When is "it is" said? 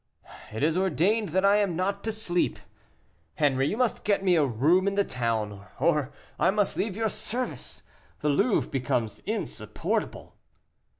0.51-0.77